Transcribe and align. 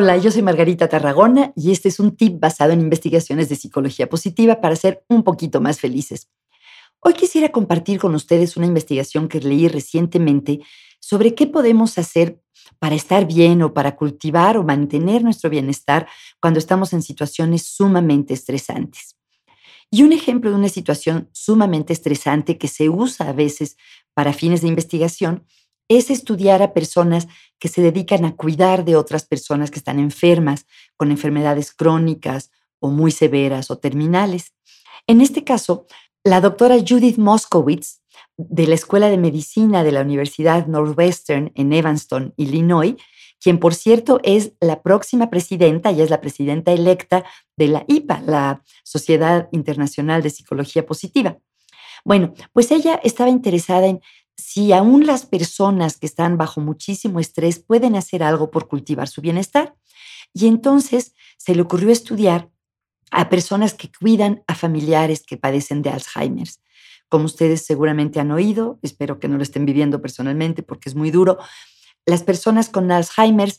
Hola, 0.00 0.16
yo 0.16 0.30
soy 0.30 0.42
Margarita 0.42 0.88
Tarragona 0.88 1.52
y 1.56 1.72
este 1.72 1.88
es 1.88 1.98
un 1.98 2.14
tip 2.14 2.38
basado 2.38 2.70
en 2.70 2.80
investigaciones 2.80 3.48
de 3.48 3.56
psicología 3.56 4.08
positiva 4.08 4.60
para 4.60 4.76
ser 4.76 5.04
un 5.08 5.24
poquito 5.24 5.60
más 5.60 5.80
felices. 5.80 6.30
Hoy 7.00 7.14
quisiera 7.14 7.48
compartir 7.48 7.98
con 7.98 8.14
ustedes 8.14 8.56
una 8.56 8.66
investigación 8.66 9.26
que 9.26 9.40
leí 9.40 9.66
recientemente 9.66 10.60
sobre 11.00 11.34
qué 11.34 11.48
podemos 11.48 11.98
hacer 11.98 12.40
para 12.78 12.94
estar 12.94 13.26
bien 13.26 13.60
o 13.60 13.74
para 13.74 13.96
cultivar 13.96 14.56
o 14.56 14.62
mantener 14.62 15.24
nuestro 15.24 15.50
bienestar 15.50 16.06
cuando 16.40 16.60
estamos 16.60 16.92
en 16.92 17.02
situaciones 17.02 17.64
sumamente 17.64 18.34
estresantes. 18.34 19.16
Y 19.90 20.04
un 20.04 20.12
ejemplo 20.12 20.50
de 20.50 20.58
una 20.58 20.68
situación 20.68 21.28
sumamente 21.32 21.92
estresante 21.92 22.56
que 22.56 22.68
se 22.68 22.88
usa 22.88 23.30
a 23.30 23.32
veces 23.32 23.76
para 24.14 24.32
fines 24.32 24.60
de 24.60 24.68
investigación 24.68 25.44
es 25.88 26.10
estudiar 26.10 26.62
a 26.62 26.72
personas 26.72 27.26
que 27.58 27.68
se 27.68 27.82
dedican 27.82 28.24
a 28.24 28.36
cuidar 28.36 28.84
de 28.84 28.96
otras 28.96 29.26
personas 29.26 29.70
que 29.70 29.78
están 29.78 29.98
enfermas, 29.98 30.66
con 30.96 31.10
enfermedades 31.10 31.72
crónicas 31.72 32.50
o 32.78 32.90
muy 32.90 33.10
severas 33.10 33.70
o 33.70 33.78
terminales. 33.78 34.52
En 35.06 35.20
este 35.20 35.44
caso, 35.44 35.86
la 36.22 36.40
doctora 36.40 36.76
Judith 36.86 37.18
Moskowitz, 37.18 38.00
de 38.36 38.66
la 38.66 38.74
Escuela 38.74 39.08
de 39.08 39.18
Medicina 39.18 39.82
de 39.82 39.92
la 39.92 40.02
Universidad 40.02 40.66
Northwestern 40.66 41.50
en 41.54 41.72
Evanston, 41.72 42.34
Illinois, 42.36 42.94
quien 43.40 43.58
por 43.58 43.74
cierto 43.74 44.20
es 44.22 44.52
la 44.60 44.82
próxima 44.82 45.30
presidenta, 45.30 45.92
y 45.92 46.02
es 46.02 46.10
la 46.10 46.20
presidenta 46.20 46.72
electa 46.72 47.24
de 47.56 47.68
la 47.68 47.84
IPA, 47.88 48.22
la 48.22 48.62
Sociedad 48.84 49.48
Internacional 49.52 50.22
de 50.22 50.30
Psicología 50.30 50.86
Positiva. 50.86 51.38
Bueno, 52.04 52.34
pues 52.52 52.70
ella 52.70 53.00
estaba 53.02 53.30
interesada 53.30 53.86
en 53.86 54.00
si 54.38 54.72
aún 54.72 55.04
las 55.04 55.26
personas 55.26 55.98
que 55.98 56.06
están 56.06 56.38
bajo 56.38 56.60
muchísimo 56.60 57.18
estrés 57.18 57.58
pueden 57.58 57.96
hacer 57.96 58.22
algo 58.22 58.50
por 58.50 58.68
cultivar 58.68 59.08
su 59.08 59.20
bienestar. 59.20 59.74
Y 60.32 60.46
entonces 60.46 61.14
se 61.36 61.54
le 61.54 61.62
ocurrió 61.62 61.90
estudiar 61.90 62.48
a 63.10 63.28
personas 63.28 63.74
que 63.74 63.90
cuidan 63.90 64.44
a 64.46 64.54
familiares 64.54 65.24
que 65.26 65.36
padecen 65.36 65.82
de 65.82 65.90
Alzheimer. 65.90 66.48
Como 67.08 67.24
ustedes 67.24 67.66
seguramente 67.66 68.20
han 68.20 68.30
oído, 68.30 68.78
espero 68.82 69.18
que 69.18 69.28
no 69.28 69.36
lo 69.36 69.42
estén 69.42 69.66
viviendo 69.66 70.00
personalmente 70.00 70.62
porque 70.62 70.88
es 70.88 70.94
muy 70.94 71.10
duro, 71.10 71.38
las 72.06 72.22
personas 72.22 72.68
con 72.68 72.90
Alzheimer 72.92 73.52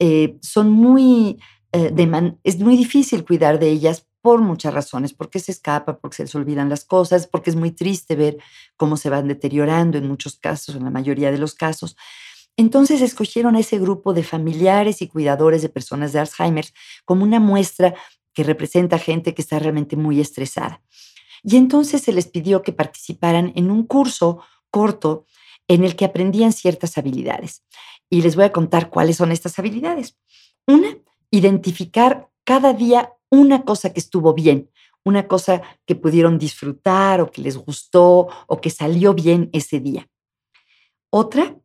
eh, 0.00 0.36
son 0.40 0.70
muy, 0.70 1.38
eh, 1.72 1.94
es 2.42 2.58
muy 2.58 2.76
difícil 2.76 3.24
cuidar 3.24 3.58
de 3.58 3.70
ellas 3.70 4.06
por 4.24 4.40
muchas 4.40 4.72
razones, 4.72 5.12
porque 5.12 5.38
se 5.38 5.52
escapa, 5.52 5.98
porque 5.98 6.16
se 6.16 6.22
les 6.22 6.34
olvidan 6.34 6.70
las 6.70 6.86
cosas, 6.86 7.26
porque 7.26 7.50
es 7.50 7.56
muy 7.56 7.72
triste 7.72 8.16
ver 8.16 8.38
cómo 8.78 8.96
se 8.96 9.10
van 9.10 9.28
deteriorando 9.28 9.98
en 9.98 10.08
muchos 10.08 10.38
casos, 10.38 10.76
en 10.76 10.84
la 10.84 10.88
mayoría 10.88 11.30
de 11.30 11.36
los 11.36 11.52
casos. 11.52 11.94
Entonces 12.56 13.02
escogieron 13.02 13.54
a 13.54 13.60
ese 13.60 13.78
grupo 13.78 14.14
de 14.14 14.22
familiares 14.22 15.02
y 15.02 15.08
cuidadores 15.08 15.60
de 15.60 15.68
personas 15.68 16.14
de 16.14 16.20
Alzheimer 16.20 16.64
como 17.04 17.22
una 17.22 17.38
muestra 17.38 17.94
que 18.32 18.44
representa 18.44 18.98
gente 18.98 19.34
que 19.34 19.42
está 19.42 19.58
realmente 19.58 19.94
muy 19.94 20.22
estresada. 20.22 20.80
Y 21.42 21.58
entonces 21.58 22.00
se 22.00 22.14
les 22.14 22.26
pidió 22.26 22.62
que 22.62 22.72
participaran 22.72 23.52
en 23.56 23.70
un 23.70 23.86
curso 23.86 24.40
corto 24.70 25.26
en 25.68 25.84
el 25.84 25.96
que 25.96 26.06
aprendían 26.06 26.54
ciertas 26.54 26.96
habilidades. 26.96 27.62
Y 28.08 28.22
les 28.22 28.36
voy 28.36 28.46
a 28.46 28.52
contar 28.52 28.88
cuáles 28.88 29.18
son 29.18 29.32
estas 29.32 29.58
habilidades. 29.58 30.16
Una, 30.66 30.96
identificar 31.30 32.30
cada 32.44 32.72
día 32.72 33.12
una 33.34 33.64
cosa 33.64 33.92
que 33.92 34.00
estuvo 34.00 34.32
bien, 34.34 34.70
una 35.04 35.26
cosa 35.28 35.62
que 35.86 35.94
pudieron 35.94 36.38
disfrutar 36.38 37.20
o 37.20 37.30
que 37.30 37.42
les 37.42 37.56
gustó 37.56 38.28
o 38.46 38.60
que 38.60 38.70
salió 38.70 39.14
bien 39.14 39.50
ese 39.52 39.80
día. 39.80 40.08
Otra 41.10 41.56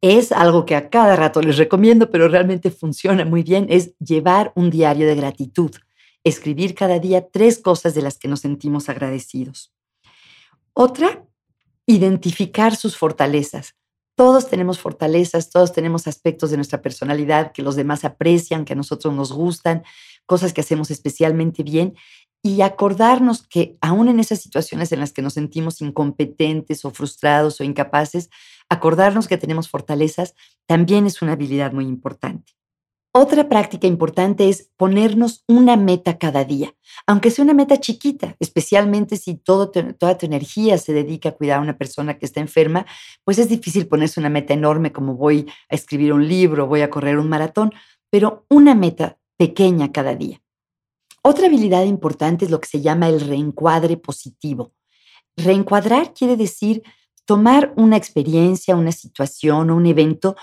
es 0.00 0.32
algo 0.32 0.64
que 0.64 0.76
a 0.76 0.90
cada 0.90 1.16
rato 1.16 1.40
les 1.40 1.56
recomiendo, 1.56 2.10
pero 2.10 2.28
realmente 2.28 2.70
funciona 2.70 3.24
muy 3.24 3.42
bien, 3.42 3.66
es 3.68 3.96
llevar 3.98 4.52
un 4.54 4.70
diario 4.70 5.06
de 5.06 5.16
gratitud, 5.16 5.72
escribir 6.22 6.74
cada 6.74 6.98
día 6.98 7.28
tres 7.28 7.58
cosas 7.58 7.94
de 7.94 8.02
las 8.02 8.18
que 8.18 8.28
nos 8.28 8.40
sentimos 8.40 8.88
agradecidos. 8.88 9.72
Otra, 10.72 11.24
identificar 11.86 12.76
sus 12.76 12.96
fortalezas. 12.96 13.74
Todos 14.18 14.48
tenemos 14.50 14.80
fortalezas, 14.80 15.48
todos 15.48 15.72
tenemos 15.72 16.08
aspectos 16.08 16.50
de 16.50 16.56
nuestra 16.56 16.82
personalidad 16.82 17.52
que 17.52 17.62
los 17.62 17.76
demás 17.76 18.04
aprecian, 18.04 18.64
que 18.64 18.72
a 18.72 18.76
nosotros 18.76 19.14
nos 19.14 19.32
gustan, 19.32 19.84
cosas 20.26 20.52
que 20.52 20.60
hacemos 20.60 20.90
especialmente 20.90 21.62
bien 21.62 21.94
y 22.42 22.62
acordarnos 22.62 23.46
que 23.46 23.78
aún 23.80 24.08
en 24.08 24.18
esas 24.18 24.40
situaciones 24.40 24.90
en 24.90 24.98
las 24.98 25.12
que 25.12 25.22
nos 25.22 25.34
sentimos 25.34 25.80
incompetentes 25.80 26.84
o 26.84 26.90
frustrados 26.90 27.60
o 27.60 27.64
incapaces, 27.64 28.28
acordarnos 28.68 29.28
que 29.28 29.38
tenemos 29.38 29.68
fortalezas 29.68 30.34
también 30.66 31.06
es 31.06 31.22
una 31.22 31.34
habilidad 31.34 31.70
muy 31.72 31.84
importante. 31.84 32.54
Otra 33.12 33.48
práctica 33.48 33.86
importante 33.86 34.48
es 34.48 34.70
ponernos 34.76 35.42
una 35.48 35.76
meta 35.76 36.18
cada 36.18 36.44
día, 36.44 36.74
aunque 37.06 37.30
sea 37.30 37.44
una 37.44 37.54
meta 37.54 37.80
chiquita, 37.80 38.36
especialmente 38.38 39.16
si 39.16 39.34
todo 39.34 39.70
toda 39.70 40.18
tu 40.18 40.26
energía 40.26 40.76
se 40.76 40.92
dedica 40.92 41.30
a 41.30 41.32
cuidar 41.32 41.58
a 41.58 41.62
una 41.62 41.78
persona 41.78 42.18
que 42.18 42.26
está 42.26 42.40
enferma, 42.40 42.86
pues 43.24 43.38
es 43.38 43.48
difícil 43.48 43.88
ponerse 43.88 44.20
una 44.20 44.28
meta 44.28 44.52
enorme 44.52 44.92
como 44.92 45.14
voy 45.14 45.50
a 45.70 45.74
escribir 45.74 46.12
un 46.12 46.28
libro, 46.28 46.66
voy 46.66 46.82
a 46.82 46.90
correr 46.90 47.18
un 47.18 47.30
maratón, 47.30 47.72
pero 48.10 48.44
una 48.50 48.74
meta 48.74 49.18
pequeña 49.38 49.90
cada 49.90 50.14
día. 50.14 50.42
Otra 51.22 51.46
habilidad 51.46 51.84
importante 51.84 52.44
es 52.44 52.50
lo 52.50 52.60
que 52.60 52.68
se 52.68 52.82
llama 52.82 53.08
el 53.08 53.20
reencuadre 53.20 53.96
positivo. 53.96 54.72
Reencuadrar 55.36 56.12
quiere 56.12 56.36
decir 56.36 56.82
tomar 57.24 57.74
una 57.76 57.96
experiencia, 57.96 58.76
una 58.76 58.92
situación 58.92 59.70
o 59.70 59.76
un 59.76 59.84
evento 59.84 60.36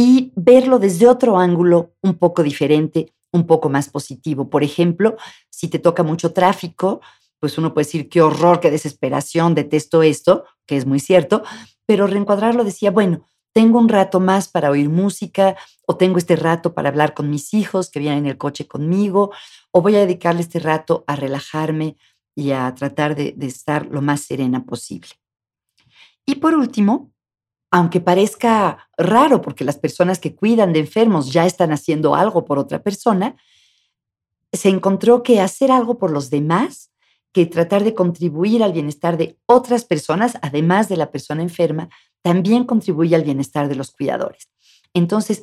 y 0.00 0.32
verlo 0.36 0.78
desde 0.78 1.08
otro 1.08 1.40
ángulo 1.40 1.96
un 2.02 2.14
poco 2.14 2.44
diferente, 2.44 3.12
un 3.32 3.48
poco 3.48 3.68
más 3.68 3.88
positivo. 3.90 4.48
Por 4.48 4.62
ejemplo, 4.62 5.16
si 5.50 5.66
te 5.66 5.80
toca 5.80 6.04
mucho 6.04 6.32
tráfico, 6.32 7.00
pues 7.40 7.58
uno 7.58 7.74
puede 7.74 7.86
decir, 7.86 8.08
qué 8.08 8.22
horror, 8.22 8.60
qué 8.60 8.70
desesperación, 8.70 9.56
detesto 9.56 10.04
esto, 10.04 10.44
que 10.66 10.76
es 10.76 10.86
muy 10.86 11.00
cierto, 11.00 11.42
pero 11.84 12.06
reencuadrarlo 12.06 12.62
decía, 12.62 12.92
bueno, 12.92 13.26
tengo 13.52 13.80
un 13.80 13.88
rato 13.88 14.20
más 14.20 14.46
para 14.46 14.70
oír 14.70 14.88
música 14.88 15.56
o 15.84 15.96
tengo 15.96 16.18
este 16.18 16.36
rato 16.36 16.74
para 16.74 16.90
hablar 16.90 17.12
con 17.12 17.28
mis 17.28 17.52
hijos 17.52 17.90
que 17.90 17.98
vienen 17.98 18.20
en 18.20 18.26
el 18.26 18.38
coche 18.38 18.68
conmigo 18.68 19.32
o 19.72 19.82
voy 19.82 19.96
a 19.96 20.00
dedicarle 20.06 20.42
este 20.42 20.60
rato 20.60 21.02
a 21.08 21.16
relajarme 21.16 21.96
y 22.36 22.52
a 22.52 22.72
tratar 22.72 23.16
de, 23.16 23.34
de 23.36 23.46
estar 23.46 23.86
lo 23.86 24.00
más 24.00 24.20
serena 24.20 24.64
posible. 24.64 25.10
Y 26.24 26.36
por 26.36 26.54
último, 26.54 27.10
aunque 27.70 28.00
parezca 28.00 28.88
raro 28.96 29.42
porque 29.42 29.64
las 29.64 29.78
personas 29.78 30.18
que 30.18 30.34
cuidan 30.34 30.72
de 30.72 30.80
enfermos 30.80 31.32
ya 31.32 31.46
están 31.46 31.72
haciendo 31.72 32.14
algo 32.14 32.44
por 32.44 32.58
otra 32.58 32.82
persona, 32.82 33.36
se 34.52 34.70
encontró 34.70 35.22
que 35.22 35.40
hacer 35.40 35.70
algo 35.70 35.98
por 35.98 36.10
los 36.10 36.30
demás, 36.30 36.90
que 37.32 37.44
tratar 37.46 37.84
de 37.84 37.94
contribuir 37.94 38.62
al 38.62 38.72
bienestar 38.72 39.18
de 39.18 39.38
otras 39.46 39.84
personas, 39.84 40.38
además 40.40 40.88
de 40.88 40.96
la 40.96 41.10
persona 41.10 41.42
enferma, 41.42 41.90
también 42.22 42.64
contribuye 42.64 43.14
al 43.14 43.24
bienestar 43.24 43.68
de 43.68 43.74
los 43.74 43.90
cuidadores. 43.90 44.48
Entonces, 44.94 45.42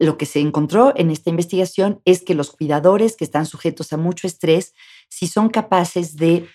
lo 0.00 0.18
que 0.18 0.26
se 0.26 0.40
encontró 0.40 0.92
en 0.96 1.10
esta 1.10 1.30
investigación 1.30 2.02
es 2.04 2.22
que 2.22 2.34
los 2.34 2.50
cuidadores 2.50 3.16
que 3.16 3.24
están 3.24 3.46
sujetos 3.46 3.92
a 3.92 3.96
mucho 3.96 4.26
estrés, 4.26 4.74
si 5.08 5.28
son 5.28 5.48
capaces 5.48 6.16
de 6.16 6.48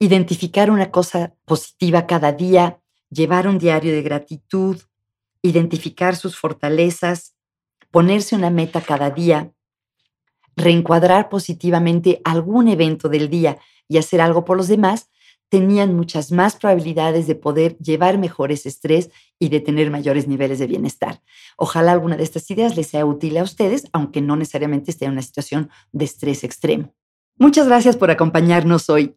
identificar 0.00 0.70
una 0.70 0.90
cosa 0.90 1.34
positiva 1.44 2.06
cada 2.06 2.32
día, 2.32 2.79
llevar 3.10 3.48
un 3.48 3.58
diario 3.58 3.92
de 3.92 4.02
gratitud, 4.02 4.80
identificar 5.42 6.16
sus 6.16 6.36
fortalezas, 6.36 7.34
ponerse 7.90 8.36
una 8.36 8.50
meta 8.50 8.80
cada 8.80 9.10
día, 9.10 9.52
reencuadrar 10.56 11.28
positivamente 11.28 12.20
algún 12.24 12.68
evento 12.68 13.08
del 13.08 13.28
día 13.28 13.58
y 13.88 13.98
hacer 13.98 14.20
algo 14.20 14.44
por 14.44 14.56
los 14.56 14.68
demás, 14.68 15.10
tenían 15.48 15.94
muchas 15.96 16.30
más 16.30 16.56
probabilidades 16.56 17.26
de 17.26 17.34
poder 17.34 17.76
llevar 17.78 18.18
mejores 18.18 18.66
estrés 18.66 19.10
y 19.38 19.48
de 19.48 19.60
tener 19.60 19.90
mayores 19.90 20.28
niveles 20.28 20.60
de 20.60 20.68
bienestar. 20.68 21.22
Ojalá 21.56 21.90
alguna 21.92 22.16
de 22.16 22.22
estas 22.22 22.48
ideas 22.50 22.76
les 22.76 22.86
sea 22.86 23.04
útil 23.04 23.36
a 23.36 23.42
ustedes, 23.42 23.88
aunque 23.92 24.20
no 24.20 24.36
necesariamente 24.36 24.92
esté 24.92 25.06
en 25.06 25.12
una 25.12 25.22
situación 25.22 25.68
de 25.92 26.04
estrés 26.04 26.44
extremo. 26.44 26.94
Muchas 27.36 27.66
gracias 27.66 27.96
por 27.96 28.12
acompañarnos 28.12 28.88
hoy. 28.90 29.16